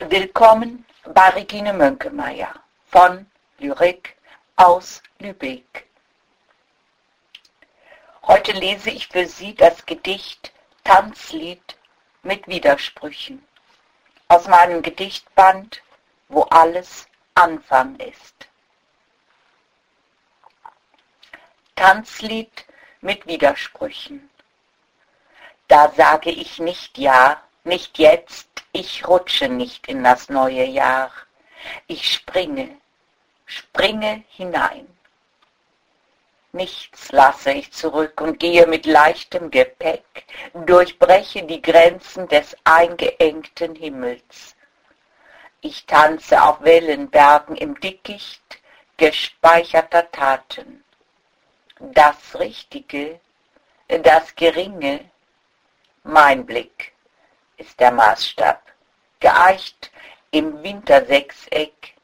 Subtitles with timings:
[0.00, 2.54] Willkommen bei Regine Mönkemeyer
[2.86, 3.26] von
[3.58, 4.16] Lyrik
[4.54, 5.88] aus Lübeck.
[8.22, 10.52] Heute lese ich für Sie das Gedicht
[10.84, 11.76] Tanzlied
[12.22, 13.44] mit Widersprüchen
[14.28, 15.82] aus meinem Gedichtband,
[16.28, 18.46] wo alles Anfang ist.
[21.74, 22.66] Tanzlied
[23.00, 24.30] mit Widersprüchen.
[25.66, 31.10] Da sage ich nicht ja, nicht jetzt, ich rutsche nicht in das neue Jahr.
[31.86, 32.76] Ich springe,
[33.46, 34.86] springe hinein.
[36.52, 44.56] Nichts lasse ich zurück und gehe mit leichtem Gepäck, durchbreche die Grenzen des eingeengten Himmels.
[45.60, 48.60] Ich tanze auf Wellenbergen im Dickicht
[48.96, 50.84] gespeicherter Taten.
[51.80, 53.20] Das Richtige,
[53.88, 55.10] das Geringe,
[56.02, 56.92] mein Blick
[57.58, 58.62] ist der Maßstab,
[59.20, 59.90] geeicht
[60.30, 61.94] im Wintersechseck